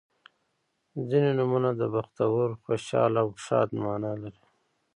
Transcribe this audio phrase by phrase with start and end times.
[1.09, 4.43] •ځینې نومونه د بختور، خوشحال او ښاد معنا لري.